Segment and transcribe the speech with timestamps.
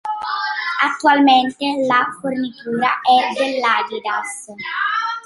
[0.83, 4.47] Attualmente la fornitura è dell'Adidas.